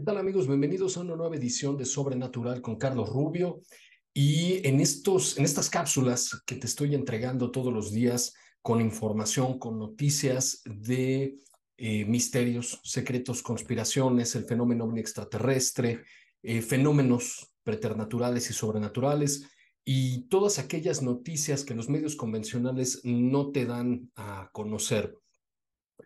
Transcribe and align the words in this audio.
¿Qué 0.00 0.06
tal 0.06 0.16
amigos? 0.16 0.46
Bienvenidos 0.46 0.96
a 0.96 1.00
una 1.00 1.14
nueva 1.14 1.36
edición 1.36 1.76
de 1.76 1.84
Sobrenatural 1.84 2.62
con 2.62 2.76
Carlos 2.76 3.10
Rubio. 3.10 3.60
Y 4.14 4.66
en, 4.66 4.80
estos, 4.80 5.36
en 5.36 5.44
estas 5.44 5.68
cápsulas 5.68 6.40
que 6.46 6.54
te 6.54 6.66
estoy 6.66 6.94
entregando 6.94 7.50
todos 7.50 7.70
los 7.70 7.92
días 7.92 8.32
con 8.62 8.80
información, 8.80 9.58
con 9.58 9.78
noticias 9.78 10.62
de 10.64 11.36
eh, 11.76 12.06
misterios, 12.06 12.80
secretos, 12.82 13.42
conspiraciones, 13.42 14.34
el 14.36 14.46
fenómeno 14.46 14.90
extraterrestre, 14.96 16.02
eh, 16.42 16.62
fenómenos 16.62 17.52
preternaturales 17.62 18.48
y 18.48 18.54
sobrenaturales 18.54 19.50
y 19.84 20.22
todas 20.28 20.58
aquellas 20.58 21.02
noticias 21.02 21.62
que 21.62 21.74
los 21.74 21.90
medios 21.90 22.16
convencionales 22.16 23.02
no 23.04 23.50
te 23.50 23.66
dan 23.66 24.10
a 24.16 24.48
conocer. 24.54 25.14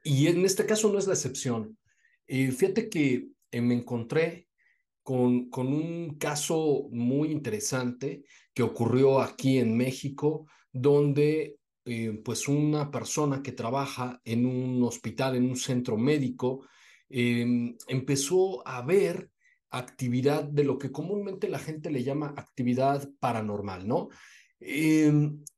Y 0.02 0.26
en 0.26 0.44
este 0.44 0.66
caso 0.66 0.92
no 0.92 0.98
es 0.98 1.06
la 1.06 1.14
excepción. 1.14 1.78
Eh, 2.26 2.50
fíjate 2.50 2.88
que 2.88 3.28
me 3.60 3.74
encontré 3.74 4.48
con, 5.02 5.50
con, 5.50 5.68
un 5.68 6.16
caso 6.18 6.88
muy 6.90 7.30
interesante 7.30 8.24
que 8.54 8.62
ocurrió 8.62 9.20
aquí 9.20 9.58
en 9.58 9.76
México, 9.76 10.46
donde 10.72 11.58
eh, 11.86 12.18
pues 12.24 12.48
una 12.48 12.90
persona 12.90 13.42
que 13.42 13.52
trabaja 13.52 14.20
en 14.24 14.46
un 14.46 14.82
hospital, 14.82 15.36
en 15.36 15.44
un 15.44 15.56
centro 15.56 15.98
médico, 15.98 16.66
eh, 17.10 17.76
empezó 17.88 18.66
a 18.66 18.80
ver 18.82 19.30
actividad 19.70 20.44
de 20.44 20.64
lo 20.64 20.78
que 20.78 20.90
comúnmente 20.90 21.48
la 21.48 21.58
gente 21.58 21.90
le 21.90 22.02
llama 22.02 22.32
actividad 22.36 23.10
paranormal, 23.20 23.86
¿no? 23.86 24.08
Eh, 24.60 25.12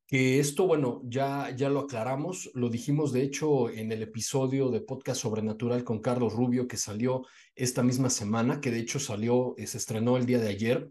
que 0.06 0.38
esto, 0.38 0.66
bueno, 0.66 1.02
ya, 1.04 1.50
ya 1.56 1.68
lo 1.68 1.80
aclaramos, 1.80 2.50
lo 2.54 2.70
dijimos 2.70 3.12
de 3.12 3.22
hecho 3.22 3.68
en 3.70 3.90
el 3.90 4.02
episodio 4.02 4.70
de 4.70 4.80
Podcast 4.80 5.22
Sobrenatural 5.22 5.82
con 5.82 6.00
Carlos 6.00 6.32
Rubio 6.32 6.68
que 6.68 6.76
salió 6.76 7.26
esta 7.56 7.82
misma 7.82 8.08
semana, 8.08 8.60
que 8.60 8.70
de 8.70 8.78
hecho 8.78 9.00
salió, 9.00 9.54
eh, 9.58 9.66
se 9.66 9.78
estrenó 9.78 10.16
el 10.16 10.24
día 10.24 10.38
de 10.38 10.48
ayer, 10.48 10.90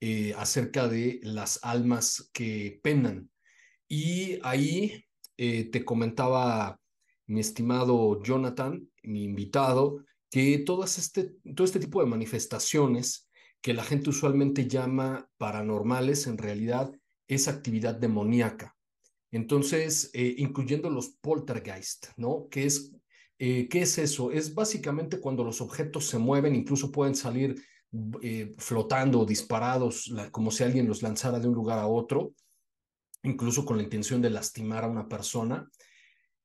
eh, 0.00 0.34
acerca 0.36 0.88
de 0.88 1.20
las 1.22 1.60
almas 1.62 2.30
que 2.32 2.80
penan. 2.82 3.30
Y 3.88 4.38
ahí 4.42 5.04
eh, 5.36 5.70
te 5.70 5.84
comentaba 5.84 6.80
mi 7.26 7.40
estimado 7.40 8.20
Jonathan, 8.22 8.88
mi 9.04 9.22
invitado, 9.22 10.04
que 10.30 10.58
todas 10.58 10.98
este, 10.98 11.34
todo 11.54 11.64
este 11.64 11.80
tipo 11.80 12.00
de 12.00 12.10
manifestaciones 12.10 13.28
que 13.60 13.74
la 13.74 13.84
gente 13.84 14.10
usualmente 14.10 14.66
llama 14.66 15.28
paranormales, 15.36 16.26
en 16.26 16.38
realidad 16.38 16.92
es 17.28 17.46
actividad 17.46 17.94
demoníaca. 17.94 18.74
Entonces, 19.30 20.10
eh, 20.14 20.34
incluyendo 20.38 20.88
los 20.88 21.10
poltergeist, 21.20 22.06
¿no? 22.16 22.48
¿Qué 22.50 22.64
es, 22.64 22.92
eh, 23.38 23.68
¿Qué 23.68 23.82
es 23.82 23.98
eso? 23.98 24.32
Es 24.32 24.54
básicamente 24.54 25.20
cuando 25.20 25.44
los 25.44 25.60
objetos 25.60 26.06
se 26.06 26.18
mueven, 26.18 26.56
incluso 26.56 26.90
pueden 26.90 27.14
salir 27.14 27.62
eh, 28.22 28.54
flotando 28.58 29.24
disparados, 29.26 30.12
como 30.32 30.50
si 30.50 30.64
alguien 30.64 30.88
los 30.88 31.02
lanzara 31.02 31.38
de 31.38 31.48
un 31.48 31.54
lugar 31.54 31.78
a 31.78 31.86
otro, 31.86 32.32
incluso 33.22 33.64
con 33.64 33.76
la 33.76 33.82
intención 33.82 34.22
de 34.22 34.30
lastimar 34.30 34.84
a 34.84 34.88
una 34.88 35.08
persona. 35.08 35.70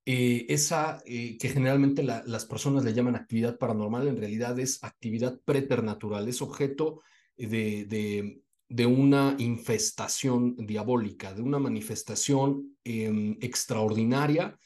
esa 0.06 1.02
que 1.06 1.50
generalmente 1.50 2.04
las 2.04 2.46
personas 2.46 2.84
le 2.84 2.94
llaman 2.94 3.16
actividad 3.16 3.58
paranormal, 3.58 4.08
en 4.08 4.18
realidad 4.18 4.60
es 4.60 4.84
actividad 4.84 5.40
preternatural, 5.46 6.28
es 6.28 6.42
objeto 6.42 7.02
de 7.38 8.43
de 8.74 8.88
una 8.88 9.36
infestación 9.38 10.56
diabólica, 10.56 11.32
de 11.32 11.44
una 11.44 11.60
manifestación 11.60 12.76
em, 12.84 13.38
extraordinaria 13.40 14.58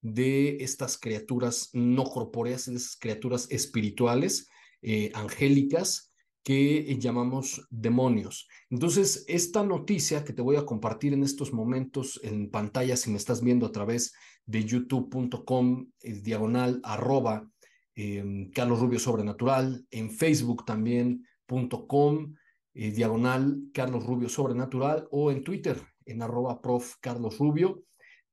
de 0.00 0.58
estas 0.60 0.96
criaturas 0.96 1.70
no 1.72 2.04
corpóreas, 2.04 2.66
de 2.66 2.76
esas 2.76 2.96
criaturas 2.96 3.48
espirituales, 3.50 4.48
eh, 4.82 5.10
angélicas, 5.14 6.12
que 6.44 6.96
llamamos 7.00 7.66
demonios. 7.68 8.46
Entonces, 8.70 9.24
esta 9.26 9.64
noticia 9.64 10.24
que 10.24 10.32
te 10.32 10.42
voy 10.42 10.54
a 10.54 10.64
compartir 10.64 11.12
en 11.12 11.24
estos 11.24 11.52
momentos 11.52 12.20
en 12.22 12.52
pantalla, 12.52 12.96
si 12.96 13.10
me 13.10 13.16
estás 13.16 13.42
viendo 13.42 13.66
a 13.66 13.72
través 13.72 14.12
de 14.44 14.62
youtube.com, 14.62 15.90
eh, 16.02 16.12
diagonal, 16.22 16.80
arroba, 16.84 17.50
em, 17.96 18.48
Carlos 18.52 18.78
Rubio 18.78 19.00
Sobrenatural, 19.00 19.84
en 19.90 20.12
facebook 20.12 20.64
también.com, 20.64 22.36
eh, 22.78 22.90
diagonal 22.90 23.70
Carlos 23.72 24.04
Rubio 24.04 24.28
Sobrenatural 24.28 25.08
o 25.10 25.30
en 25.30 25.42
Twitter 25.42 25.80
en 26.04 26.20
arroba 26.20 26.60
prof 26.60 26.96
Carlos 27.00 27.38
Rubio. 27.38 27.84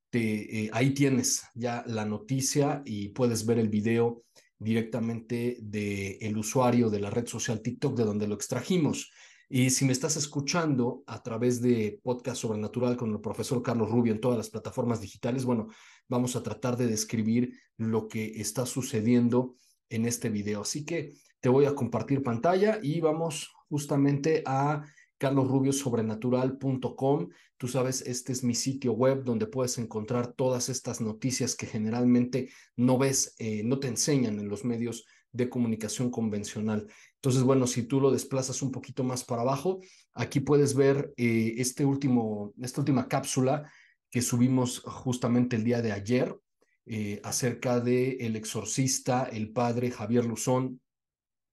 Te, 0.09 0.65
eh, 0.65 0.69
ahí 0.73 0.93
tienes 0.93 1.43
ya 1.55 1.83
la 1.87 2.05
noticia 2.05 2.81
y 2.85 3.09
puedes 3.09 3.45
ver 3.45 3.57
el 3.57 3.69
video 3.69 4.23
directamente 4.59 5.57
del 5.61 6.17
el 6.19 6.37
usuario 6.37 6.89
de 6.89 6.99
la 6.99 7.09
red 7.09 7.25
social 7.25 7.61
TikTok 7.61 7.97
de 7.97 8.03
donde 8.03 8.27
lo 8.27 8.35
extrajimos. 8.35 9.11
Y 9.47 9.69
si 9.69 9.85
me 9.85 9.93
estás 9.93 10.17
escuchando 10.17 11.03
a 11.07 11.23
través 11.23 11.61
de 11.61 12.01
Podcast 12.03 12.41
Sobrenatural 12.41 12.97
con 12.97 13.11
el 13.11 13.21
profesor 13.21 13.63
Carlos 13.63 13.89
Rubio 13.89 14.11
en 14.11 14.19
todas 14.19 14.37
las 14.37 14.49
plataformas 14.49 14.99
digitales, 14.99 15.45
bueno, 15.45 15.69
vamos 16.09 16.35
a 16.35 16.43
tratar 16.43 16.75
de 16.75 16.87
describir 16.87 17.53
lo 17.77 18.09
que 18.09 18.41
está 18.41 18.65
sucediendo 18.65 19.55
en 19.89 20.05
este 20.05 20.27
video. 20.29 20.61
Así 20.61 20.83
que 20.83 21.13
te 21.39 21.49
voy 21.49 21.65
a 21.65 21.75
compartir 21.75 22.23
pantalla 22.23 22.79
y 22.81 22.99
vamos 22.99 23.53
justamente 23.73 24.43
a 24.45 24.83
carlosrubiosobrenatural.com. 25.17 27.29
Tú 27.57 27.67
sabes, 27.67 28.01
este 28.01 28.31
es 28.31 28.43
mi 28.43 28.53
sitio 28.53 28.93
web 28.93 29.23
donde 29.23 29.47
puedes 29.47 29.79
encontrar 29.79 30.33
todas 30.33 30.69
estas 30.69 31.01
noticias 31.01 31.55
que 31.55 31.65
generalmente 31.65 32.51
no 32.75 32.99
ves, 32.99 33.33
eh, 33.39 33.63
no 33.63 33.79
te 33.79 33.87
enseñan 33.87 34.37
en 34.37 34.47
los 34.47 34.63
medios 34.63 35.05
de 35.31 35.49
comunicación 35.49 36.11
convencional. 36.11 36.85
Entonces, 37.15 37.41
bueno, 37.41 37.65
si 37.65 37.81
tú 37.81 37.99
lo 37.99 38.11
desplazas 38.11 38.61
un 38.61 38.71
poquito 38.71 39.03
más 39.03 39.23
para 39.23 39.41
abajo, 39.41 39.79
aquí 40.13 40.39
puedes 40.39 40.75
ver 40.75 41.11
eh, 41.17 41.55
este 41.57 41.83
último, 41.83 42.53
esta 42.61 42.81
última 42.81 43.07
cápsula 43.07 43.71
que 44.11 44.21
subimos 44.21 44.81
justamente 44.81 45.55
el 45.55 45.63
día 45.63 45.81
de 45.81 45.93
ayer 45.93 46.37
eh, 46.85 47.19
acerca 47.23 47.79
de 47.79 48.17
el 48.17 48.35
exorcista, 48.35 49.23
el 49.23 49.51
padre 49.51 49.89
Javier 49.89 50.25
Luzón, 50.25 50.79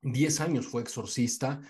Diez 0.02 0.40
años 0.40 0.66
fue 0.66 0.82
exorcista 0.82 1.60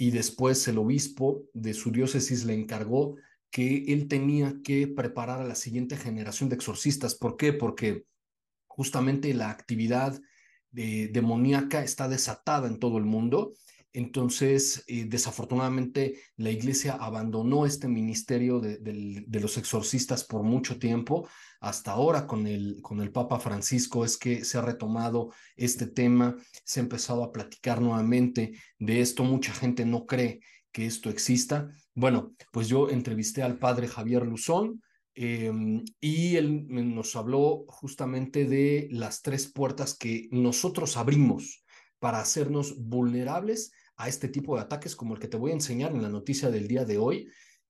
y 0.00 0.12
después 0.12 0.66
el 0.68 0.78
obispo 0.78 1.44
de 1.52 1.74
su 1.74 1.90
diócesis 1.90 2.44
le 2.44 2.54
encargó 2.54 3.16
que 3.50 3.84
él 3.88 4.06
tenía 4.06 4.54
que 4.62 4.86
preparar 4.86 5.40
a 5.40 5.44
la 5.44 5.56
siguiente 5.56 5.96
generación 5.96 6.48
de 6.48 6.54
exorcistas. 6.54 7.16
¿Por 7.16 7.36
qué? 7.36 7.52
Porque 7.52 8.04
justamente 8.68 9.34
la 9.34 9.50
actividad 9.50 10.20
de, 10.70 11.08
demoníaca 11.08 11.82
está 11.82 12.08
desatada 12.08 12.68
en 12.68 12.78
todo 12.78 12.96
el 12.98 13.04
mundo. 13.04 13.54
Entonces, 13.92 14.84
eh, 14.86 15.06
desafortunadamente, 15.06 16.20
la 16.36 16.50
iglesia 16.50 16.92
abandonó 16.94 17.64
este 17.64 17.88
ministerio 17.88 18.60
de, 18.60 19.24
los 19.40 19.56
exorcistas 19.56 20.24
por 20.24 20.42
mucho 20.42 20.78
tiempo 20.78 21.28
hasta 21.60 21.92
ahora 21.92 22.26
con 22.26 22.46
el, 22.46 22.82
Papa 23.12 23.40
Francisco 23.40 24.04
es 24.04 24.16
que 24.16 24.44
se 24.44 24.58
ha 24.58 24.62
retomado 24.62 25.30
este 25.56 25.86
tema, 25.86 26.36
se 26.64 26.80
ha 26.80 26.82
empezado 26.82 27.24
a 27.24 27.32
platicar 27.32 27.80
nuevamente 27.80 28.52
de 28.78 29.00
esto. 29.00 29.24
Mucha 29.24 29.52
gente 29.52 29.84
no 29.84 30.06
cree 30.06 30.40
que 30.70 30.86
esto 30.86 31.10
exista. 31.10 31.70
Bueno, 31.94 32.34
pues 32.52 32.68
yo 32.68 32.90
entrevisté 32.90 33.42
al 33.42 33.58
padre 33.58 33.88
Javier 33.88 34.24
Luzón 34.26 34.82
em, 35.14 35.82
y 35.98 36.36
él 36.36 36.66
nos 36.68 37.16
habló 37.16 37.64
justamente 37.66 38.44
de 38.44 38.88
las 38.92 39.22
tres 39.22 39.50
puertas 39.50 39.96
que 39.96 40.28
nosotros 40.30 40.96
abrimos 40.96 41.64
para 41.98 42.20
hacernos 42.20 42.76
vulnerables 42.78 43.72
a 43.96 44.08
este 44.08 44.28
tipo 44.28 44.54
de 44.54 44.62
ataques 44.62 44.94
como 44.94 45.14
el 45.14 45.20
que 45.20 45.28
te 45.28 45.36
voy 45.36 45.50
a 45.50 45.54
enseñar 45.54 45.92
en 45.92 46.02
la 46.02 46.08
noticia 46.08 46.50
del 46.50 46.68
día 46.68 46.84
de 46.84 46.98
hoy. 46.98 47.28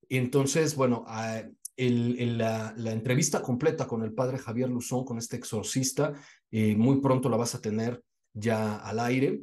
Entonces, 0.08 0.74
bueno, 0.74 1.04
ah, 1.06 1.42
la, 1.76 2.92
entrevista 2.92 3.40
completa 3.40 3.86
con 3.86 4.02
el 4.02 4.12
padre 4.12 4.38
Javier 4.38 4.68
Luzón, 4.68 5.04
con 5.04 5.18
este 5.18 5.36
exorcista, 5.36 6.12
eh, 6.50 6.74
muy 6.76 7.00
pronto 7.00 7.28
la 7.28 7.36
vas 7.36 7.54
a 7.54 7.60
tener 7.60 8.02
ya 8.34 8.76
al 8.76 8.98
aire. 9.00 9.40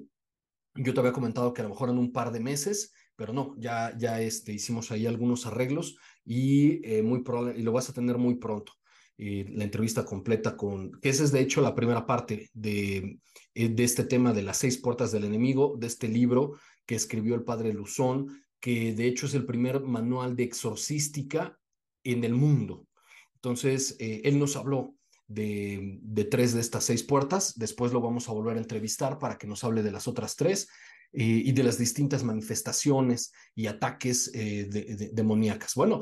Yo 0.76 0.94
te 0.94 1.00
había 1.00 1.14
comentado 1.14 1.54
que 1.54 1.62
a 1.62 1.64
lo 1.64 1.70
mejor 1.70 1.90
en 1.90 1.98
un 1.98 2.12
par 2.12 2.32
de 2.32 2.40
meses, 2.40 2.94
pero 3.16 3.32
no, 3.32 3.56
ya, 3.58 3.98
ya 3.98 4.20
este, 4.20 4.52
hicimos 4.52 4.92
ahí 4.92 5.06
algunos 5.06 5.46
arreglos 5.46 5.98
y, 6.26 6.86
eh, 6.88 7.02
muy 7.02 7.24
y 7.56 7.62
lo 7.62 7.72
vas 7.72 7.90
a 7.90 7.94
tener 7.94 8.18
muy 8.18 8.36
pronto. 8.36 8.74
Eh, 9.18 9.46
la 9.50 9.64
entrevista 9.64 10.04
completa 10.04 10.58
con, 10.58 10.92
que 11.00 11.10
esa 11.10 11.24
es 11.24 11.32
de 11.32 11.40
hecho 11.40 11.62
la 11.62 11.74
primera 11.74 12.06
parte 12.06 12.50
de, 12.54 13.20
de 13.54 13.84
este 13.84 14.04
tema 14.04 14.34
de 14.34 14.44
las 14.44 14.58
seis 14.58 14.78
puertas 14.78 15.12
del 15.12 15.24
enemigo, 15.24 15.76
de 15.78 15.88
este 15.88 16.10
libro 16.10 16.58
que 16.86 16.96
escribió 16.96 17.36
el 17.36 17.44
padre 17.44 17.74
Luzón, 17.74 18.44
que 18.60 18.94
de 18.94 19.08
hecho 19.08 19.26
es 19.26 19.34
el 19.34 19.46
primer 19.46 19.82
manual 19.82 20.36
de 20.36 20.44
exorcística 20.44 21.58
en 22.04 22.24
el 22.24 22.34
mundo. 22.34 22.88
Entonces, 23.36 23.96
eh, 24.00 24.22
él 24.24 24.40
nos 24.40 24.56
habló 24.56 24.96
de, 25.28 26.00
de, 26.02 26.26
tres 26.26 26.54
de 26.54 26.62
estas 26.62 26.84
seis 26.84 27.04
puertas, 27.04 27.58
después 27.58 27.92
lo 27.92 28.02
vamos 28.02 28.30
a 28.30 28.34
volver 28.34 28.58
a 28.58 28.62
entrevistar 28.62 29.18
para 29.18 29.38
que 29.38 29.48
nos 29.48 29.64
hable 29.64 29.84
de 29.84 29.92
las 29.92 30.08
otras 30.08 30.36
tres 30.36 30.68
eh, 31.12 31.42
y 31.46 31.52
de 31.52 31.64
las 31.64 31.78
distintas 31.78 32.24
manifestaciones 32.24 33.32
y 33.56 33.68
ataques 33.68 34.32
eh, 34.34 35.10
demoníacas. 35.14 35.74
Bueno, 35.76 36.02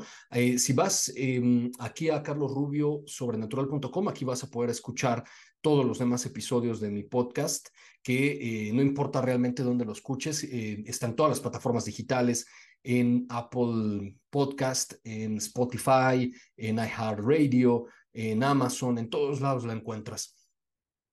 si 0.58 0.72
vas 0.72 1.12
em, 1.14 1.70
aquí 1.78 2.10
a 2.10 2.22
Carlos 2.22 2.52
Rubio 2.52 3.02
sobrenatural.com, 3.06 4.08
aquí 4.08 4.24
vas 4.24 4.42
a 4.42 4.50
poder 4.50 4.70
escuchar 4.70 5.24
todos 5.60 5.84
los 5.86 5.98
demás 5.98 6.26
episodios 6.26 6.80
de 6.80 6.90
mi 6.90 7.04
podcast, 7.04 7.68
que 8.02 8.70
no 8.74 8.82
importa 8.82 9.22
realmente 9.22 9.62
dónde 9.62 9.86
lo 9.86 9.92
escuches, 9.92 10.44
están 10.44 11.16
todas 11.16 11.30
las 11.30 11.40
plataformas 11.40 11.86
digitales, 11.86 12.46
en 12.84 13.26
Apple 13.30 14.14
Podcast, 14.30 14.94
en 15.04 15.38
Spotify, 15.38 16.32
en 16.56 16.76
iHeartRadio, 16.76 17.86
en 18.14 18.42
Amazon, 18.42 18.98
en 18.98 19.10
todos 19.10 19.40
lados 19.40 19.64
la 19.64 19.74
encuentras. 19.74 20.34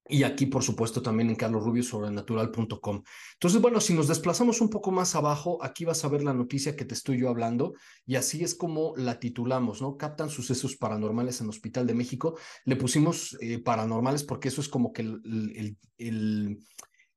Y 0.07 0.23
aquí, 0.23 0.47
por 0.47 0.63
supuesto, 0.63 1.01
también 1.01 1.29
en 1.29 1.35
carlosrubiosobrenatural.com. 1.35 3.03
Entonces, 3.33 3.61
bueno, 3.61 3.79
si 3.79 3.93
nos 3.93 4.07
desplazamos 4.07 4.59
un 4.59 4.69
poco 4.69 4.91
más 4.91 5.15
abajo, 5.15 5.63
aquí 5.63 5.85
vas 5.85 6.03
a 6.03 6.09
ver 6.09 6.23
la 6.23 6.33
noticia 6.33 6.75
que 6.75 6.85
te 6.85 6.95
estoy 6.95 7.19
yo 7.19 7.29
hablando 7.29 7.73
y 8.05 8.15
así 8.15 8.43
es 8.43 8.55
como 8.55 8.93
la 8.97 9.19
titulamos, 9.19 9.81
¿no? 9.81 9.97
Captan 9.97 10.29
sucesos 10.29 10.75
paranormales 10.75 11.39
en 11.39 11.49
Hospital 11.49 11.85
de 11.85 11.93
México. 11.93 12.37
Le 12.65 12.75
pusimos 12.75 13.37
eh, 13.41 13.59
paranormales 13.59 14.23
porque 14.23 14.49
eso 14.49 14.59
es 14.59 14.67
como 14.67 14.91
que 14.91 15.03
el, 15.03 15.77
el, 15.97 16.59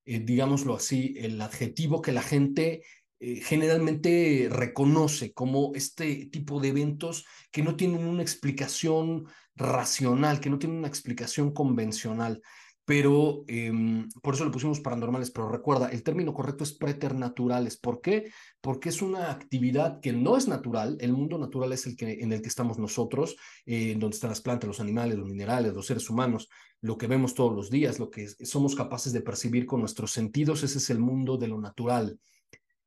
eh, 0.04 0.20
digámoslo 0.20 0.76
así, 0.76 1.14
el 1.16 1.40
adjetivo 1.40 2.02
que 2.02 2.12
la 2.12 2.22
gente 2.22 2.82
eh, 3.18 3.36
generalmente 3.36 4.48
reconoce 4.50 5.32
como 5.32 5.72
este 5.74 6.26
tipo 6.26 6.60
de 6.60 6.68
eventos 6.68 7.24
que 7.50 7.62
no 7.62 7.74
tienen 7.74 8.06
una 8.06 8.22
explicación 8.22 9.24
racional, 9.56 10.40
que 10.40 10.50
no 10.50 10.58
tienen 10.58 10.78
una 10.78 10.88
explicación 10.88 11.52
convencional. 11.52 12.42
Pero 12.86 13.44
em, 13.48 14.10
por 14.22 14.34
eso 14.34 14.44
le 14.44 14.50
pusimos 14.50 14.80
paranormales, 14.80 15.30
pero 15.30 15.48
recuerda, 15.48 15.88
el 15.88 16.02
término 16.02 16.34
correcto 16.34 16.64
es 16.64 16.74
preternaturales. 16.74 17.78
¿Por 17.78 18.02
qué? 18.02 18.30
Porque 18.60 18.90
es 18.90 19.00
una 19.00 19.30
actividad 19.30 20.00
que 20.00 20.12
no 20.12 20.36
es 20.36 20.48
natural. 20.48 20.98
El 21.00 21.14
mundo 21.14 21.38
natural 21.38 21.72
es 21.72 21.86
el 21.86 21.96
que, 21.96 22.20
en 22.20 22.32
el 22.32 22.42
que 22.42 22.48
estamos 22.48 22.78
nosotros, 22.78 23.36
eh, 23.64 23.92
en 23.92 24.00
donde 24.00 24.16
están 24.16 24.30
las 24.30 24.42
plantas, 24.42 24.68
los 24.68 24.80
animales, 24.80 25.16
los 25.16 25.28
minerales, 25.28 25.72
los 25.72 25.86
seres 25.86 26.10
humanos, 26.10 26.50
lo 26.82 26.98
que 26.98 27.06
vemos 27.06 27.34
todos 27.34 27.54
los 27.54 27.70
días, 27.70 27.98
lo 27.98 28.10
que 28.10 28.28
somos 28.28 28.74
capaces 28.74 29.14
de 29.14 29.22
percibir 29.22 29.64
con 29.64 29.80
nuestros 29.80 30.12
sentidos, 30.12 30.62
ese 30.62 30.76
es 30.76 30.90
el 30.90 30.98
mundo 30.98 31.38
de 31.38 31.48
lo 31.48 31.58
natural 31.58 32.18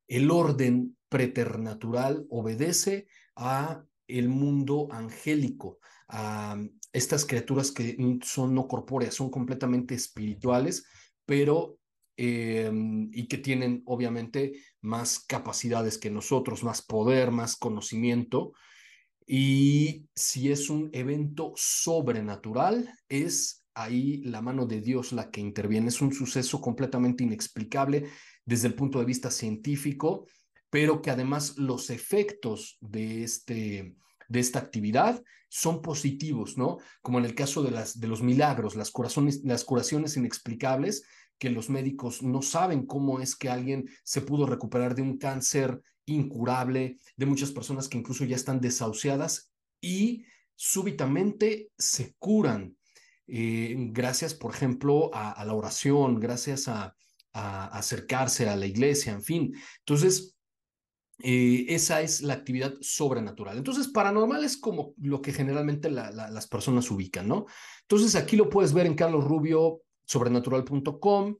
el 0.08 0.30
orden 0.30 0.96
preternatural 1.08 2.26
obedece 2.30 3.06
a 3.36 3.84
el 4.08 4.28
mundo 4.28 4.88
angélico, 4.90 5.78
a 6.08 6.56
estas 6.92 7.24
criaturas 7.24 7.70
que 7.70 7.96
son 8.22 8.54
no 8.54 8.66
corpóreas, 8.66 9.14
son 9.14 9.30
completamente 9.30 9.94
espirituales, 9.94 10.86
pero 11.26 11.78
em, 12.16 13.10
y 13.12 13.28
que 13.28 13.38
tienen 13.38 13.82
obviamente 13.84 14.54
más 14.80 15.20
capacidades 15.20 15.98
que 15.98 16.10
nosotros, 16.10 16.64
más 16.64 16.82
poder, 16.82 17.30
más 17.30 17.56
conocimiento. 17.56 18.52
Y 19.26 20.08
si 20.14 20.50
es 20.50 20.70
un 20.70 20.88
evento 20.92 21.52
sobrenatural, 21.54 22.90
es 23.08 23.66
ahí 23.74 24.22
la 24.24 24.40
mano 24.42 24.66
de 24.66 24.80
Dios 24.80 25.12
la 25.12 25.30
que 25.30 25.40
interviene. 25.40 25.88
Es 25.88 26.00
un 26.00 26.12
suceso 26.12 26.60
completamente 26.60 27.24
inexplicable 27.24 28.08
desde 28.44 28.68
el 28.68 28.74
punto 28.74 28.98
de 28.98 29.04
vista 29.04 29.30
científico, 29.30 30.26
pero 30.70 31.02
que 31.02 31.10
además 31.10 31.56
los 31.56 31.90
efectos 31.90 32.78
de, 32.80 33.24
este, 33.24 33.96
de 34.28 34.40
esta 34.40 34.58
actividad 34.58 35.22
son 35.48 35.80
positivos, 35.80 36.58
¿no? 36.58 36.78
Como 37.00 37.18
en 37.18 37.24
el 37.24 37.34
caso 37.34 37.62
de, 37.62 37.70
las, 37.70 37.98
de 37.98 38.06
los 38.06 38.22
milagros, 38.22 38.76
las 38.76 38.90
curaciones, 38.90 39.42
las 39.44 39.64
curaciones 39.64 40.16
inexplicables, 40.16 41.04
que 41.38 41.50
los 41.50 41.70
médicos 41.70 42.22
no 42.22 42.42
saben 42.42 42.84
cómo 42.84 43.20
es 43.20 43.36
que 43.36 43.48
alguien 43.48 43.88
se 44.02 44.20
pudo 44.20 44.44
recuperar 44.44 44.94
de 44.94 45.02
un 45.02 45.18
cáncer 45.18 45.80
incurable, 46.04 46.98
de 47.16 47.26
muchas 47.26 47.52
personas 47.52 47.88
que 47.88 47.98
incluso 47.98 48.24
ya 48.24 48.36
están 48.36 48.60
desahuciadas 48.60 49.52
y 49.80 50.24
súbitamente 50.54 51.70
se 51.78 52.14
curan. 52.18 52.76
Eh, 53.26 53.74
gracias, 53.90 54.34
por 54.34 54.54
ejemplo, 54.54 55.10
a 55.12 55.44
la 55.44 55.54
oración, 55.54 56.18
gracias 56.18 56.66
a, 56.66 56.96
a 57.32 57.66
acercarse 57.66 58.48
a 58.48 58.56
la 58.56 58.66
iglesia, 58.66 59.12
en 59.12 59.22
fin. 59.22 59.54
Entonces, 59.80 60.36
eh, 61.20 61.66
esa 61.68 62.00
es 62.00 62.22
la 62.22 62.34
actividad 62.34 62.74
sobrenatural. 62.80 63.58
Entonces, 63.58 63.88
paranormal 63.88 64.44
es 64.44 64.56
como 64.56 64.94
lo 64.98 65.20
que 65.20 65.32
generalmente 65.32 65.90
las 65.90 66.46
personas 66.46 66.90
ubican, 66.90 67.28
¿no? 67.28 67.46
Entonces, 67.82 68.14
aquí 68.14 68.36
lo 68.36 68.48
puedes 68.48 68.72
ver 68.72 68.86
en 68.86 68.94
Carlos 68.94 69.24
Rubio, 69.24 69.82
sobrenatural.com. 70.04 71.36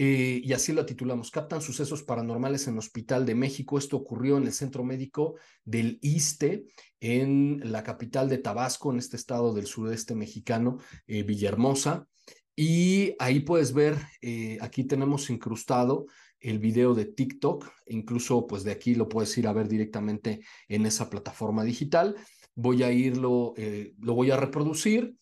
Eh, 0.00 0.40
y 0.44 0.52
así 0.52 0.72
lo 0.72 0.86
titulamos, 0.86 1.32
captan 1.32 1.60
sucesos 1.60 2.04
paranormales 2.04 2.68
en 2.68 2.78
Hospital 2.78 3.26
de 3.26 3.34
México. 3.34 3.78
Esto 3.78 3.96
ocurrió 3.96 4.38
en 4.38 4.44
el 4.44 4.52
centro 4.52 4.84
médico 4.84 5.34
del 5.64 5.98
ISTE, 6.02 6.66
en 7.00 7.60
la 7.64 7.82
capital 7.82 8.28
de 8.28 8.38
Tabasco, 8.38 8.92
en 8.92 8.98
este 8.98 9.16
estado 9.16 9.52
del 9.52 9.66
sureste 9.66 10.14
mexicano, 10.14 10.78
eh, 11.08 11.24
Villahermosa. 11.24 12.06
Y 12.54 13.14
ahí 13.18 13.40
puedes 13.40 13.72
ver, 13.72 13.98
eh, 14.22 14.58
aquí 14.60 14.84
tenemos 14.84 15.30
incrustado 15.30 16.06
el 16.40 16.58
video 16.58 16.94
de 16.94 17.04
TikTok, 17.04 17.68
incluso 17.86 18.46
pues 18.46 18.64
de 18.64 18.72
aquí 18.72 18.94
lo 18.94 19.08
puedes 19.08 19.36
ir 19.38 19.46
a 19.46 19.52
ver 19.52 19.68
directamente 19.68 20.40
en 20.68 20.86
esa 20.86 21.10
plataforma 21.10 21.64
digital. 21.64 22.16
Voy 22.54 22.82
a 22.82 22.92
irlo, 22.92 23.54
eh, 23.56 23.94
lo 24.00 24.14
voy 24.14 24.30
a 24.30 24.36
reproducir 24.36 25.16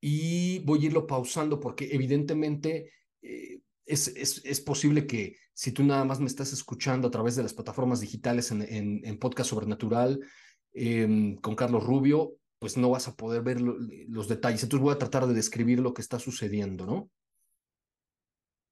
y 0.00 0.60
voy 0.60 0.82
a 0.82 0.86
irlo 0.86 1.06
pausando 1.06 1.60
porque 1.60 1.88
evidentemente 1.92 2.92
eh, 3.22 3.60
es, 3.84 4.08
es, 4.08 4.60
posible 4.60 5.06
que 5.06 5.36
si 5.54 5.72
tú 5.72 5.84
nada 5.84 6.04
más 6.04 6.20
me 6.20 6.26
estás 6.26 6.52
escuchando 6.52 7.08
a 7.08 7.10
través 7.10 7.36
de 7.36 7.42
las 7.42 7.54
plataformas 7.54 8.00
digitales 8.00 8.50
en, 8.50 8.62
en, 8.62 9.00
en 9.04 9.18
Podcast 9.18 9.50
Sobrenatural 9.50 10.20
em, 10.74 11.36
con 11.36 11.54
Carlos 11.54 11.84
Rubio, 11.84 12.34
pues 12.58 12.76
no 12.76 12.90
vas 12.90 13.06
a 13.06 13.14
poder 13.14 13.42
ver 13.42 13.60
los 13.60 14.28
detalles. 14.28 14.62
Entonces 14.62 14.82
voy 14.82 14.94
a 14.94 14.98
tratar 14.98 15.26
de 15.26 15.34
describir 15.34 15.78
lo 15.80 15.94
que 15.94 16.02
está 16.02 16.18
sucediendo, 16.18 16.84
¿no? 16.86 17.10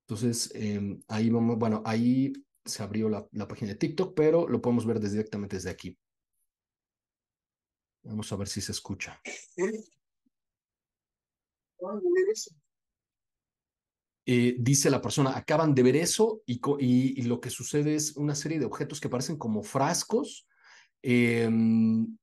Entonces, 0.07 0.51
em, 0.55 1.01
ahí 1.09 1.31
vamos, 1.31 1.59
bueno, 1.59 1.83
ahí 1.87 2.33
se 2.65 2.83
abrió 2.83 3.09
la, 3.09 3.27
página 3.49 3.73
de 3.73 3.79
TikTok, 3.79 4.15
pero 4.15 4.47
lo 4.47 4.61
podemos 4.61 4.87
ver 4.87 5.01
directamente 5.01 5.57
desde 5.57 5.71
aquí. 5.71 5.99
Vamos 8.03 8.31
a 8.31 8.37
ver 8.37 8.49
si 8.49 8.61
se 8.61 8.73
escucha. 8.73 9.21
Eh, 14.27 14.57
dice 14.59 14.91
la 14.91 15.01
persona, 15.01 15.37
acaban 15.37 15.75
de 15.75 15.83
ver 15.83 15.97
eso 15.97 16.43
y, 16.47 16.61
y, 16.81 17.23
lo 17.23 17.41
que 17.41 17.51
sucede 17.51 17.95
es 17.95 18.17
una 18.17 18.35
serie 18.35 18.59
de 18.59 18.65
objetos 18.65 19.01
que 19.01 19.11
parecen 19.11 19.37
como 19.37 19.63
frascos 19.63 20.47
em, 21.03 22.17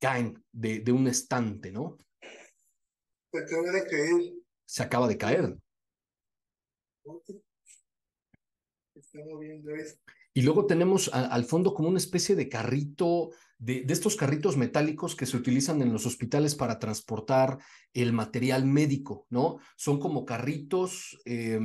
caen 0.00 0.44
de, 0.52 0.80
de 0.80 0.92
un 0.92 1.06
estante, 1.06 1.70
¿no? 1.70 1.98
Se 3.32 3.38
acaba 3.38 3.70
de 3.70 3.86
caer. 3.86 4.32
Se 4.64 4.82
acaba 4.82 5.08
de 5.08 5.18
caer. 5.18 5.56
Está 8.94 9.18
moviendo 9.28 9.74
eso. 9.74 9.96
Y 10.36 10.42
luego 10.42 10.66
tenemos 10.66 11.10
al 11.12 11.44
fondo 11.44 11.74
como 11.74 11.88
una 11.88 11.98
especie 11.98 12.34
de 12.34 12.48
carrito, 12.48 13.30
de, 13.58 13.84
estos 13.88 14.16
carritos 14.16 14.56
metálicos 14.56 15.14
que 15.14 15.26
se 15.26 15.36
utilizan 15.36 15.80
en 15.80 15.92
los 15.92 16.06
hospitales 16.06 16.56
para 16.56 16.80
transportar 16.80 17.58
el 17.92 18.12
material 18.12 18.66
médico, 18.66 19.26
¿no? 19.30 19.58
Son 19.76 20.00
como 20.00 20.24
carritos, 20.24 21.20
eh, 21.24 21.60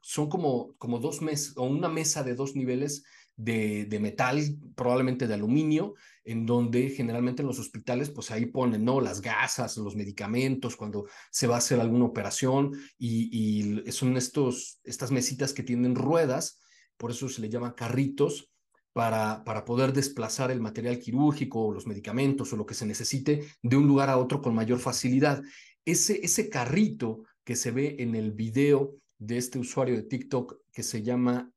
son 0.00 0.30
como, 0.30 0.74
como 0.78 0.98
dos 0.98 1.20
mesas 1.20 1.54
o 1.58 1.64
una 1.64 1.90
mesa 1.90 2.24
de 2.24 2.34
dos 2.34 2.56
niveles 2.56 3.04
de, 3.36 3.84
de, 3.84 4.00
metal, 4.00 4.40
probablemente 4.74 5.26
de 5.26 5.34
aluminio, 5.34 5.94
en 6.24 6.46
donde 6.46 6.90
generalmente 6.90 7.42
en 7.42 7.48
los 7.48 7.58
hospitales, 7.58 8.10
pues 8.10 8.30
ahí 8.30 8.46
ponen, 8.46 8.84
¿no? 8.84 9.00
Las 9.00 9.20
gasas, 9.20 9.76
los 9.76 9.94
medicamentos, 9.94 10.76
cuando 10.76 11.06
se 11.30 11.46
va 11.46 11.56
a 11.56 11.58
hacer 11.58 11.80
alguna 11.80 12.06
operación, 12.06 12.72
y, 12.98 13.84
y 13.86 13.92
son 13.92 14.16
estos, 14.16 14.80
estas 14.84 15.10
mesitas 15.10 15.52
que 15.52 15.62
tienen 15.62 15.94
ruedas, 15.94 16.60
por 16.96 17.10
eso 17.10 17.28
se 17.28 17.40
le 17.42 17.50
llaman 17.50 17.72
carritos, 17.72 18.50
para, 18.92 19.44
para, 19.44 19.66
poder 19.66 19.92
desplazar 19.92 20.50
el 20.50 20.62
material 20.62 20.98
quirúrgico 20.98 21.66
o 21.66 21.72
los 21.74 21.86
medicamentos 21.86 22.50
o 22.50 22.56
lo 22.56 22.64
que 22.64 22.72
se 22.72 22.86
necesite 22.86 23.44
de 23.62 23.76
un 23.76 23.86
lugar 23.86 24.08
a 24.08 24.16
otro 24.16 24.40
con 24.40 24.54
mayor 24.54 24.78
facilidad. 24.78 25.42
Ese, 25.84 26.24
ese 26.24 26.48
carrito 26.48 27.24
que 27.44 27.56
se 27.56 27.72
ve 27.72 27.96
en 27.98 28.14
el 28.14 28.32
video 28.32 28.96
de 29.18 29.36
este 29.36 29.58
usuario 29.58 29.96
de 29.96 30.02
TikTok 30.02 30.62
que 30.72 30.82
se 30.82 31.02
llama 31.02 31.52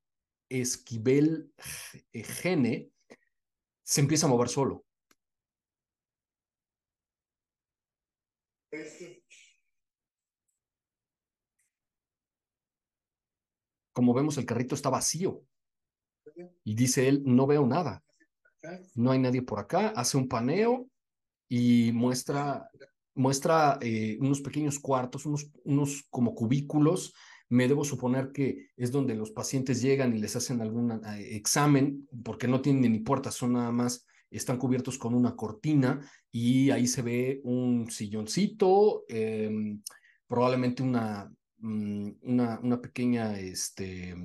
Esquivel 0.49 1.53
Gene, 2.11 2.91
se 3.83 4.01
empieza 4.01 4.25
a 4.25 4.29
mover 4.29 4.49
solo. 4.49 4.85
Como 13.93 14.13
vemos, 14.13 14.37
el 14.37 14.45
carrito 14.45 14.75
está 14.75 14.89
vacío. 14.89 15.43
Y 16.63 16.75
dice 16.75 17.07
él, 17.07 17.23
no 17.25 17.47
veo 17.47 17.65
nada. 17.65 18.03
No 18.95 19.11
hay 19.11 19.19
nadie 19.19 19.41
por 19.41 19.59
acá. 19.59 19.89
Hace 19.89 20.17
un 20.17 20.27
paneo 20.27 20.89
y 21.47 21.91
muestra, 21.91 22.69
muestra 23.15 23.77
eh, 23.81 24.17
unos 24.21 24.41
pequeños 24.41 24.79
cuartos, 24.79 25.25
unos, 25.25 25.49
unos 25.63 26.03
como 26.09 26.35
cubículos 26.35 27.13
me 27.49 27.67
debo 27.67 27.83
suponer 27.83 28.31
que 28.31 28.69
es 28.77 28.91
donde 28.91 29.15
los 29.15 29.31
pacientes 29.31 29.81
llegan 29.81 30.15
y 30.15 30.19
les 30.19 30.35
hacen 30.35 30.61
algún 30.61 30.91
eh, 30.91 31.35
examen, 31.35 32.07
porque 32.23 32.47
no 32.47 32.61
tienen 32.61 32.91
ni 32.91 32.99
puertas, 32.99 33.33
son 33.33 33.53
nada 33.53 33.71
más, 33.71 34.05
están 34.29 34.57
cubiertos 34.57 34.97
con 34.97 35.15
una 35.15 35.35
cortina 35.35 35.99
y 36.31 36.69
ahí 36.69 36.87
se 36.87 37.01
ve 37.01 37.41
un 37.43 37.89
silloncito, 37.89 39.03
em, 39.07 39.81
probablemente 40.27 40.83
una, 40.83 41.31
mm, 41.57 42.09
una, 42.21 42.59
una, 42.61 42.81
pequeña 42.81 43.39
este, 43.39 44.15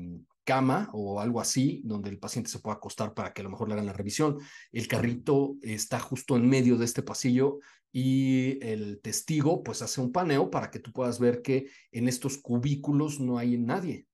cama 0.45 0.91
o 0.93 1.21
algo 1.21 1.41
así, 1.41 1.83
donde 1.85 2.11
el 2.11 2.19
paciente 2.19 2.51
se 2.51 2.59
pueda 2.59 2.77
acostar 2.77 3.15
para 3.15 3.33
que 3.33 3.41
a 3.41 3.45
lo 3.45 3.51
mejor 3.51 3.69
le 3.69 3.75
hagan 3.75 3.87
la 3.87 3.93
revisión. 3.93 4.39
El 4.71 4.87
carrito 4.87 5.57
está 5.63 5.99
justo 5.99 6.37
en 6.37 6.49
medio 6.49 6.77
de 6.77 6.85
este 6.85 7.03
pasillo 7.03 7.59
y 7.93 8.65
el 8.65 9.01
testigo 9.01 9.63
pues 9.63 9.83
hace 9.83 10.01
un 10.01 10.13
paneo 10.13 10.51
para 10.51 10.71
que 10.71 10.79
tú 10.79 10.93
puedas 10.93 11.19
ver 11.19 11.43
que 11.43 11.69
en 11.93 12.09
estos 12.09 12.39
cubículos 12.39 13.21
no 13.21 13.39
hay 13.39 13.57
nadie. 13.57 14.07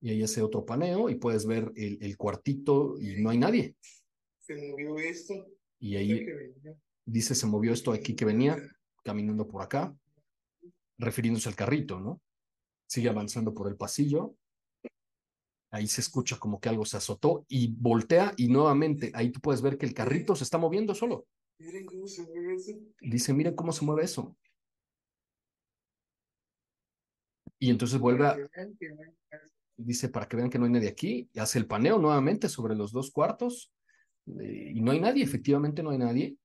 Y 0.00 0.10
ahí 0.10 0.22
hace 0.22 0.42
otro 0.42 0.64
paneo 0.64 1.08
y 1.08 1.14
puedes 1.14 1.46
ver 1.46 1.72
el, 1.76 1.98
el 2.02 2.16
cuartito 2.16 2.98
y 2.98 3.22
no 3.22 3.30
hay 3.30 3.38
nadie. 3.38 3.76
Se 4.40 4.54
movió 4.56 4.98
esto. 4.98 5.34
Y 5.78 5.96
ahí 5.96 6.26
dice, 7.04 7.34
se 7.34 7.46
movió 7.46 7.72
esto 7.72 7.92
aquí 7.92 8.14
que 8.14 8.24
venía, 8.24 8.56
caminando 9.02 9.48
por 9.48 9.62
acá, 9.62 9.96
refiriéndose 11.02 11.48
al 11.48 11.56
carrito, 11.56 12.00
¿no? 12.00 12.20
Sigue 12.86 13.08
avanzando 13.08 13.52
por 13.52 13.68
el 13.68 13.76
pasillo 13.76 14.36
ahí 15.72 15.86
se 15.86 16.02
escucha 16.02 16.38
como 16.38 16.60
que 16.60 16.68
algo 16.68 16.84
se 16.84 16.98
azotó 16.98 17.46
y 17.48 17.74
voltea 17.74 18.34
y 18.36 18.48
nuevamente 18.48 19.10
ahí 19.14 19.32
tú 19.32 19.40
puedes 19.40 19.62
ver 19.62 19.78
que 19.78 19.86
el 19.86 19.94
carrito 19.94 20.36
se 20.36 20.44
está 20.44 20.58
moviendo 20.58 20.94
solo. 20.94 21.26
Miren 21.58 21.86
cómo 21.86 22.06
se 22.06 22.22
mueve 22.22 22.54
eso. 22.54 22.72
Dice, 23.00 23.32
miren 23.32 23.56
cómo 23.56 23.72
se 23.72 23.84
mueve 23.84 24.04
eso. 24.04 24.36
Y 27.58 27.70
entonces 27.70 27.98
vuelve 27.98 28.26
a... 28.26 28.36
Dice, 29.78 30.10
para 30.10 30.28
que 30.28 30.36
vean 30.36 30.50
que 30.50 30.58
no 30.58 30.66
hay 30.66 30.70
nadie 30.70 30.88
aquí, 30.88 31.30
y 31.32 31.38
hace 31.38 31.58
el 31.58 31.66
paneo 31.66 31.98
nuevamente 31.98 32.48
sobre 32.48 32.76
los 32.76 32.92
dos 32.92 33.10
cuartos 33.10 33.72
eh, 34.26 34.72
y 34.74 34.80
no 34.82 34.92
hay 34.92 35.00
nadie, 35.00 35.24
efectivamente 35.24 35.82
no 35.82 35.90
hay 35.90 35.98
nadie 35.98 36.36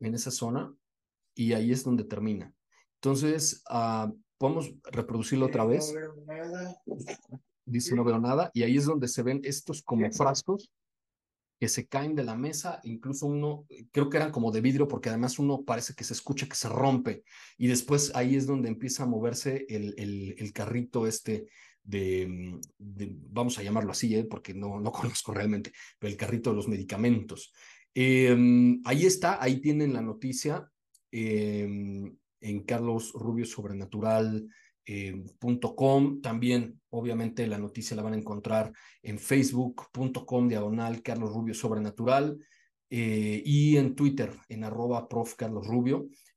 en 0.00 0.14
esa 0.14 0.30
zona 0.30 0.74
y 1.34 1.52
ahí 1.52 1.70
es 1.70 1.84
donde 1.84 2.04
termina. 2.04 2.52
Entonces, 3.02 3.62
uh, 3.70 4.12
podemos 4.36 4.72
reproducirlo 4.92 5.46
otra 5.46 5.64
vez. 5.64 5.94
dice 7.64 7.94
no 7.94 8.04
veo 8.04 8.18
nada, 8.18 8.50
y 8.52 8.62
ahí 8.62 8.76
es 8.76 8.84
donde 8.84 9.08
se 9.08 9.22
ven 9.22 9.40
estos 9.44 9.82
como 9.82 10.10
frascos 10.12 10.70
que 11.58 11.68
se 11.68 11.86
caen 11.86 12.14
de 12.14 12.24
la 12.24 12.36
mesa, 12.36 12.80
incluso 12.84 13.26
uno, 13.26 13.66
creo 13.92 14.08
que 14.08 14.16
eran 14.16 14.32
como 14.32 14.50
de 14.50 14.62
vidrio, 14.62 14.88
porque 14.88 15.10
además 15.10 15.38
uno 15.38 15.62
parece 15.62 15.94
que 15.94 16.04
se 16.04 16.14
escucha 16.14 16.48
que 16.48 16.56
se 16.56 16.70
rompe, 16.70 17.22
y 17.58 17.68
después 17.68 18.12
ahí 18.14 18.34
es 18.34 18.46
donde 18.46 18.70
empieza 18.70 19.02
a 19.02 19.06
moverse 19.06 19.66
el, 19.68 19.94
el, 19.98 20.34
el 20.38 20.52
carrito 20.54 21.06
este 21.06 21.48
de, 21.82 22.58
de, 22.78 23.14
vamos 23.30 23.58
a 23.58 23.62
llamarlo 23.62 23.92
así, 23.92 24.14
¿eh? 24.14 24.24
porque 24.24 24.54
no, 24.54 24.80
no 24.80 24.90
conozco 24.92 25.34
realmente, 25.34 25.72
pero 25.98 26.10
el 26.10 26.16
carrito 26.16 26.50
de 26.50 26.56
los 26.56 26.68
medicamentos. 26.68 27.52
Eh, 27.94 28.78
ahí 28.84 29.04
está, 29.04 29.42
ahí 29.42 29.60
tienen 29.60 29.92
la 29.92 30.00
noticia. 30.00 30.70
Eh, 31.12 31.68
en 32.40 32.64
Carlos 32.64 33.12
Rubio 33.14 33.44
Sobrenatural 33.44 34.48
eh. 34.86 35.24
También, 36.22 36.80
obviamente, 36.90 37.46
la 37.46 37.58
noticia 37.58 37.96
la 37.96 38.02
van 38.02 38.14
a 38.14 38.18
encontrar 38.18 38.72
en 39.02 39.18
facebook.com 39.18 40.48
diagonal 40.48 41.02
Carlos 41.02 41.32
Rubio 41.32 41.54
Sobrenatural 41.54 42.38
eh, 42.88 43.40
y 43.44 43.76
en 43.76 43.94
Twitter 43.94 44.32
en 44.48 44.64
arroba 44.64 45.08
prof. 45.08 45.34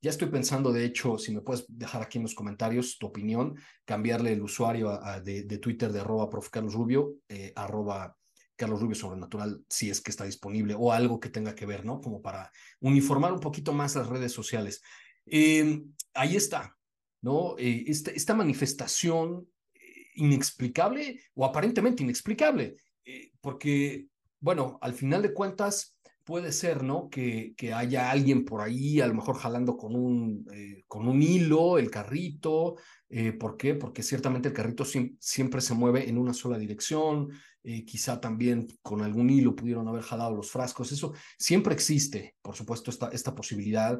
Ya 0.01 0.10
estoy 0.10 0.27
pensando, 0.27 0.72
de 0.72 0.86
hecho, 0.86 1.17
si 1.17 1.33
me 1.33 1.41
puedes 1.41 1.65
dejar 1.67 2.03
aquí 2.03 2.19
en 2.19 2.24
los 2.24 2.36
comentarios 2.36 2.98
tu 3.00 3.07
opinión, 3.07 3.55
cambiarle 3.86 4.33
el 4.33 4.43
usuario 4.43 5.00
de, 5.24 5.57
Twitter 5.57 5.91
de 5.91 6.01
arroba 6.01 6.29
prof 6.29 6.50
Carlos 6.50 6.74
Rubio, 6.74 7.15
eh, 7.29 7.53
arroba 7.55 8.15
Carlos 8.55 8.81
Rubio 8.81 8.95
Sobrenatural, 8.95 9.63
si 9.67 9.89
es 9.89 10.00
que 10.00 10.12
está 10.12 10.25
disponible, 10.25 10.75
o 10.77 10.91
algo 10.91 11.19
que 11.19 11.29
tenga 11.29 11.55
que 11.55 11.65
ver, 11.65 11.86
¿no? 11.86 12.00
Como 12.01 12.22
para 12.22 12.51
uniformar 12.81 13.33
un 13.33 13.39
poquito 13.39 13.74
más 13.74 13.95
las 13.95 14.07
redes 14.07 14.31
sociales. 14.31 14.81
Eh, 15.25 15.82
ahí 16.13 16.36
está, 16.36 16.75
¿no? 17.22 17.56
Eh, 17.58 17.86
esta, 17.88 18.12
esta, 18.12 18.34
manifestación 18.34 19.48
eh, 19.74 19.80
inexplicable 20.15 21.22
o 21.36 21.46
aparentemente 21.46 22.03
inexplicable, 22.03 22.77
eh, 23.06 23.32
porque, 23.42 24.08
bueno, 24.39 24.77
al 24.82 24.94
final 24.94 25.22
de 25.22 25.34
cuentas 25.34 25.98
puede 26.24 26.51
ser, 26.51 26.84
¿no? 26.84 27.10
Que, 27.10 27.53
que 27.58 27.74
haya 27.74 28.10
alguien 28.10 28.46
por 28.46 28.62
ahí, 28.62 29.01
a 29.01 29.08
lo 29.08 29.13
mejor 29.13 29.36
jalando 29.36 29.75
con 29.77 29.96
un, 29.96 30.46
eh, 30.53 30.84
con 30.88 31.08
un 31.08 31.22
hilo 31.22 31.77
el 31.77 31.89
carrito. 31.89 32.75
Eh, 33.10 33.34
¿Por 33.34 33.58
qué? 33.58 33.75
Porque 33.75 34.03
ciertamente 34.03 34.50
el 34.50 34.53
carrito 34.53 34.86
si 34.86 35.15
siempre 35.20 35.62
se 35.62 35.74
mueve 35.74 36.10
en 36.10 36.18
una 36.18 36.34
sola 36.34 36.58
dirección. 36.58 37.30
Eh, 37.65 37.86
quizá 37.86 38.20
también 38.20 38.68
con 38.82 39.01
algún 39.01 39.30
hilo 39.30 39.56
pudieron 39.56 39.88
haber 39.88 40.03
jalado 40.03 40.36
los 40.36 40.51
frascos. 40.51 40.92
Eso 40.92 41.13
siempre 41.38 41.74
existe, 41.74 42.36
por 42.42 42.56
supuesto, 42.56 42.92
esta, 42.92 43.10
esta 43.10 43.36
posibilidad. 43.36 44.00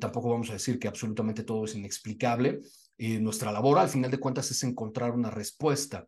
tampoco 0.00 0.30
vamos 0.30 0.50
a 0.50 0.54
decir 0.54 0.78
que 0.78 0.88
absolutamente 0.88 1.44
todo 1.44 1.64
es 1.64 1.74
inexplicable. 1.74 2.60
nuestra 2.98 3.52
labor, 3.52 3.78
al 3.78 3.88
final 3.88 4.10
de 4.10 4.18
cuentas, 4.18 4.50
es 4.50 4.62
encontrar 4.64 5.12
una 5.12 5.30
respuesta. 5.30 6.06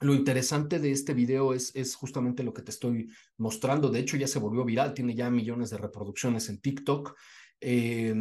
Lo 0.00 0.14
interesante 0.14 0.78
de 0.78 0.92
este 0.92 1.14
video 1.14 1.54
es, 1.54 1.74
es 1.74 1.94
justamente 1.94 2.42
lo 2.42 2.52
que 2.52 2.62
te 2.62 2.70
estoy 2.70 3.08
mostrando. 3.38 3.88
De 3.88 4.00
hecho, 4.00 4.16
ya 4.16 4.28
se 4.28 4.38
volvió 4.38 4.64
viral, 4.64 4.92
tiene 4.92 5.14
ya 5.14 5.30
millones 5.30 5.70
de 5.70 5.78
reproducciones 5.78 6.48
en 6.50 6.60
TikTok. 6.60 7.16
Eh, 7.60 8.14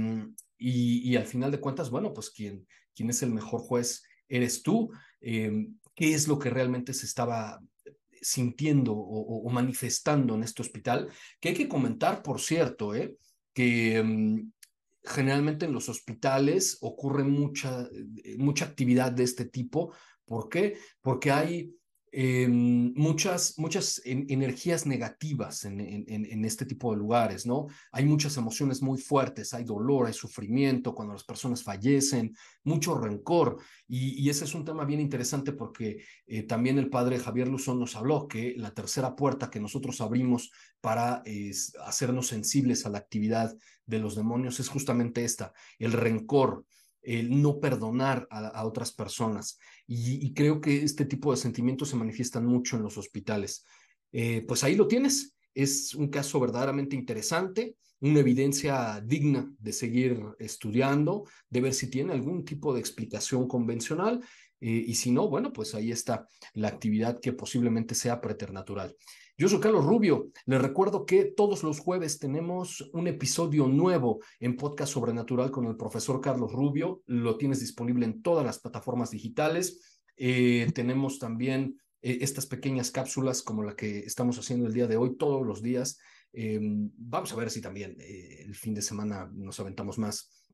y, 0.57 1.15
al 1.17 1.25
final 1.25 1.51
de 1.51 1.59
cuentas, 1.59 1.89
bueno, 1.89 2.13
pues 2.13 2.29
quien, 2.29 2.65
es 2.95 3.23
el 3.23 3.31
mejor 3.31 3.59
juez 3.61 4.03
eres 4.29 4.63
tú. 4.63 4.89
Eh, 5.19 5.67
¿Qué 5.93 6.13
es 6.13 6.27
lo 6.27 6.39
que 6.39 6.49
realmente 6.49 6.93
se 6.93 7.05
estaba 7.05 7.59
sintiendo 8.21 8.93
o, 8.93 9.49
manifestando 9.49 10.35
en 10.35 10.43
este 10.43 10.61
hospital? 10.61 11.09
Que 11.41 11.49
hay 11.49 11.55
que 11.55 11.67
comentar, 11.67 12.23
por 12.23 12.39
cierto, 12.39 12.95
eh, 12.95 13.17
que 13.53 13.99
um, 14.01 14.51
generalmente 15.03 15.65
en 15.65 15.73
los 15.73 15.89
hospitales 15.89 16.77
ocurre 16.81 17.23
mucha, 17.23 17.87
mucha 18.37 18.65
actividad 18.65 19.11
de 19.11 19.23
este 19.23 19.45
tipo 19.45 19.93
¿Por 20.25 20.49
qué? 20.49 20.77
Porque 21.01 21.31
hay 21.31 21.75
eh, 22.17 22.47
muchas, 22.47 23.59
muchas 23.59 24.01
en, 24.05 24.25
energías 24.29 24.85
negativas 24.85 25.65
en, 25.65 25.81
en, 25.81 26.45
este 26.45 26.65
tipo 26.65 26.93
de 26.93 26.97
lugares, 26.97 27.45
¿no? 27.45 27.67
Hay 27.91 28.05
muchas 28.05 28.37
emociones 28.37 28.81
muy 28.81 28.97
fuertes, 28.97 29.53
hay 29.53 29.65
dolor, 29.65 30.07
hay 30.07 30.13
sufrimiento 30.13 30.95
cuando 30.95 31.13
las 31.13 31.25
personas 31.25 31.61
fallecen, 31.61 32.33
mucho 32.63 32.97
rencor. 32.97 33.57
Y, 33.85 34.23
y 34.23 34.29
ese 34.29 34.45
es 34.45 34.55
un 34.55 34.63
tema 34.63 34.85
bien 34.85 35.01
interesante 35.01 35.51
porque 35.51 36.05
eh, 36.25 36.43
también 36.43 36.77
el 36.77 36.89
padre 36.89 37.19
Javier 37.19 37.49
Luzón 37.49 37.81
nos 37.81 37.97
habló 37.97 38.29
que 38.29 38.55
la 38.55 38.73
tercera 38.73 39.13
puerta 39.13 39.49
que 39.49 39.59
nosotros 39.59 39.99
abrimos 39.99 40.53
para 40.79 41.21
eh, 41.25 41.51
hacernos 41.85 42.27
sensibles 42.27 42.85
a 42.85 42.89
la 42.91 42.99
actividad 42.99 43.53
de 43.85 43.99
los 43.99 44.15
demonios 44.15 44.61
es 44.61 44.69
justamente 44.69 45.25
esta, 45.25 45.51
el 45.79 45.91
rencor 45.91 46.63
el 47.05 47.41
no 47.41 47.59
perdonar 47.59 48.27
a, 48.29 48.65
otras 48.65 48.91
personas. 48.91 49.59
Y, 49.87 50.25
y, 50.25 50.33
creo 50.33 50.59
que 50.59 50.83
este 50.83 51.05
tipo 51.05 51.31
de 51.31 51.37
sentimientos 51.37 51.89
se 51.89 51.95
manifiestan 51.95 52.45
mucho 52.45 52.75
en 52.75 52.83
los 52.83 52.97
hospitales. 52.97 53.65
Eh, 54.11 54.43
pues 54.47 54.63
ahí 54.63 54.75
lo 54.75 54.87
tienes. 54.87 55.35
es 55.53 55.95
un 55.95 56.09
caso 56.09 56.39
verdaderamente 56.39 56.95
interesante, 56.95 57.75
una 58.01 58.19
evidencia 58.19 59.01
digna 59.01 59.49
de 59.57 59.71
seguir 59.71 60.21
estudiando, 60.37 61.23
de 61.49 61.61
ver 61.61 61.73
si 61.73 61.89
tiene 61.89 62.13
algún 62.13 62.43
tipo 62.43 62.73
de 62.73 62.79
explicación 62.79 63.47
convencional 63.47 64.21
eh, 64.65 64.83
y 64.87 64.95
si 64.95 65.11
no, 65.11 65.29
bueno, 65.29 65.53
pues 65.53 65.75
ahí 65.75 65.91
está 65.91 66.27
la 66.55 66.69
actividad 66.69 67.19
que 67.19 67.33
posiblemente 67.33 67.93
sea 67.93 68.19
preternatural. 68.19 68.95
Yo 69.37 69.47
soy 69.47 69.59
Carlos 69.59 69.85
Rubio. 69.85 70.29
Les 70.47 70.59
recuerdo 70.59 71.05
que 71.05 71.25
todos 71.25 71.61
los 71.61 71.77
jueves 71.77 72.17
tenemos 72.17 72.89
un 72.91 73.07
episodio 73.07 73.67
nuevo 73.67 74.21
en 74.39 74.55
Podcast 74.55 74.93
Sobrenatural 74.93 75.51
con 75.51 75.67
el 75.67 75.77
profesor 75.77 76.19
Carlos 76.19 76.51
Rubio. 76.51 77.03
Lo 77.05 77.37
tienes 77.37 77.59
disponible 77.59 78.07
en 78.07 78.23
todas 78.23 78.43
las 78.43 78.57
plataformas 78.57 79.11
digitales. 79.11 80.01
Eh, 80.17 80.67
tenemos 80.73 81.19
también 81.19 81.79
eh, 82.01 82.17
estas 82.21 82.47
pequeñas 82.47 82.89
cápsulas 82.89 83.43
como 83.43 83.61
la 83.61 83.75
que 83.75 83.99
estamos 83.99 84.39
haciendo 84.39 84.65
el 84.65 84.73
día 84.73 84.87
de 84.87 84.97
hoy 84.97 85.15
todos 85.15 85.45
los 85.45 85.61
días. 85.61 85.99
Vamos 86.33 87.31
a 87.31 87.35
ver 87.37 87.49
si 87.49 87.61
también 87.61 87.95
el 87.97 88.55
fin 88.55 88.73
de 88.73 88.81
semana 88.81 89.31
nos 89.33 89.57
aventamos 89.61 89.97
más. 89.97 90.44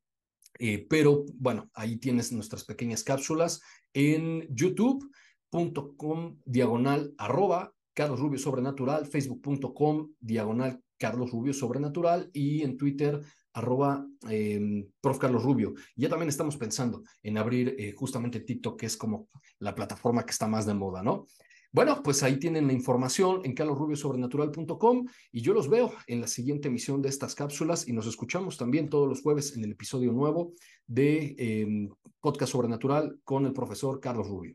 Pero 0.89 1.25
bueno, 1.35 1.69
ahí 1.73 1.97
tienes 1.97 2.31
nuestras 2.31 2.63
pequeñas 2.63 3.03
cápsulas 3.03 3.61
en 3.93 4.47
youtube.com 4.55 6.37
diagonal 6.45 7.13
arroba 7.17 7.73
Carlos 7.93 8.19
Rubio 8.19 8.39
Sobrenatural, 8.39 9.05
facebook.com, 9.05 10.13
diagonal 10.19 10.81
Carlos 10.97 11.31
Rubio 11.31 11.53
Sobrenatural 11.53 12.29
y 12.31 12.61
en 12.61 12.77
Twitter, 12.77 13.21
arroba 13.53 14.05
em, 14.29 14.87
Prof. 15.01 15.17
Carlos 15.17 15.43
Rubio. 15.43 15.73
Ya 15.95 16.09
también 16.09 16.29
estamos 16.29 16.57
pensando 16.57 17.03
en 17.21 17.37
abrir 17.37 17.75
eh, 17.77 17.91
justamente 17.91 18.39
TikTok, 18.39 18.79
que 18.79 18.85
es 18.85 18.95
como 18.95 19.27
la 19.59 19.75
plataforma 19.75 20.23
que 20.23 20.31
está 20.31 20.47
más 20.47 20.65
de 20.65 20.73
moda, 20.73 21.03
¿no? 21.03 21.25
Bueno, 21.73 22.03
pues 22.03 22.21
ahí 22.21 22.37
tienen 22.37 22.67
la 22.67 22.73
información 22.73 23.41
en 23.45 23.53
carlosrubiosobrenatural.com 23.53 25.05
y 25.31 25.41
yo 25.41 25.53
los 25.53 25.69
veo 25.69 25.93
en 26.05 26.19
la 26.19 26.27
siguiente 26.27 26.67
emisión 26.67 27.01
de 27.01 27.07
estas 27.07 27.33
cápsulas 27.33 27.87
y 27.87 27.93
nos 27.93 28.07
escuchamos 28.07 28.57
también 28.57 28.89
todos 28.89 29.07
los 29.07 29.21
jueves 29.21 29.55
en 29.55 29.63
el 29.63 29.71
episodio 29.71 30.11
nuevo 30.11 30.51
de 30.85 31.33
em, 31.37 31.89
Podcast 32.19 32.51
Sobrenatural 32.51 33.19
con 33.23 33.45
el 33.45 33.53
profesor 33.53 34.01
Carlos 34.01 34.27
Rubio. 34.27 34.53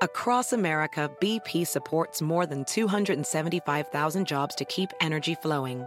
Across 0.00 0.52
America, 0.52 1.10
BP 1.20 1.66
supports 1.66 2.22
more 2.22 2.44
than 2.46 2.64
275,000 2.64 4.26
jobs 4.26 4.54
to 4.56 4.64
keep 4.64 4.90
energy 5.00 5.34
flowing. 5.36 5.86